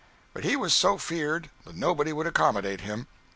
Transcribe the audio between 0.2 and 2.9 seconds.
But he was so feared, that nobody would accommodate